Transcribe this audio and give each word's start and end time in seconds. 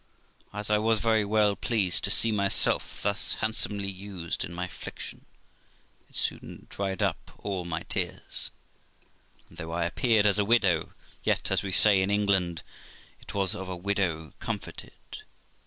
As 0.51 0.65
J 0.69 0.79
was 0.79 0.99
very 0.99 1.23
well 1.23 1.55
pleased 1.55 2.03
to 2.05 2.09
see 2.09 2.31
myself 2.31 3.03
thus 3.03 3.35
handsomely 3.35 3.87
used 3.87 4.43
in 4.43 4.51
my 4.51 4.65
affliction, 4.65 5.27
it 6.09 6.15
soon 6.17 6.65
dried 6.71 7.03
up 7.03 7.29
all 7.37 7.65
my 7.65 7.83
tears; 7.83 8.49
and 9.47 9.59
though 9.59 9.71
I 9.73 9.85
appeared 9.85 10.25
as 10.25 10.39
a 10.39 10.43
widow, 10.43 10.95
yet, 11.23 11.51
as 11.51 11.61
we 11.61 11.71
say 11.71 12.01
in 12.01 12.09
England, 12.09 12.63
it 13.19 13.35
was 13.35 13.53
of 13.53 13.69
a 13.69 13.75
widow 13.77 14.33
comforted. 14.39 15.19